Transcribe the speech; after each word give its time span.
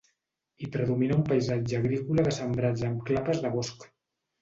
Hi 0.63 0.69
predomina 0.75 1.17
un 1.17 1.21
paisatge 1.27 1.79
agrícola 1.81 2.27
de 2.31 2.35
sembrats 2.41 2.91
amb 2.91 3.09
clapes 3.11 3.47
de 3.47 3.57
bosc. 3.61 3.91